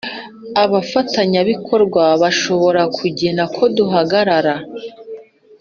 abafatanyabikorwa 0.63 2.03
bashobora 2.21 2.81
kugena 2.97 3.43
ko 3.55 3.63
duhagarara 3.75 4.55